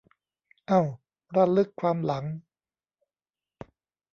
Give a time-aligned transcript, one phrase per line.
[0.67, 0.81] เอ้า
[1.35, 2.25] ระลึกความหลัง